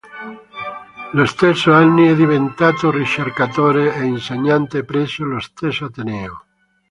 [1.13, 6.43] Lo stesso anni è diventato ricercatore e insegnante presso lo stesso ateneo.